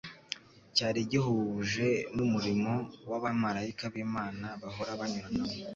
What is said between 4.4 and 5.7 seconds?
bahora banyuranamo